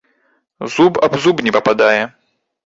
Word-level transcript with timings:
Зуб 0.75 0.97
аб 1.09 1.13
зуб 1.27 1.45
не 1.49 1.55
пападае. 1.59 2.01